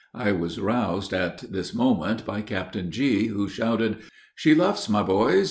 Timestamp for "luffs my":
4.55-5.03